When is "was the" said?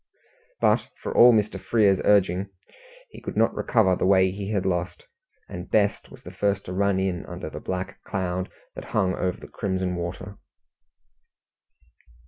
6.09-6.31